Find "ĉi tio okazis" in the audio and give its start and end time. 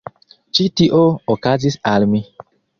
0.59-1.81